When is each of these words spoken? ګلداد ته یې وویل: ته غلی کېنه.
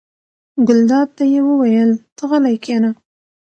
ګلداد 0.67 1.07
ته 1.17 1.23
یې 1.33 1.41
وویل: 1.47 1.91
ته 2.15 2.23
غلی 2.29 2.57
کېنه. 2.63 2.91